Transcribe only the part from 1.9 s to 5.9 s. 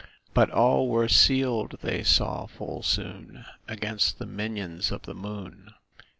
saw full soon, Against the minions of the moon.